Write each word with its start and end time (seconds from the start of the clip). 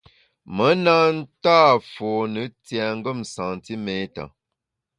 Me 0.55 0.69
na 0.85 0.95
nta 1.19 1.57
fone 1.93 2.43
tiengem 2.65 3.19
santiméta. 3.33 4.23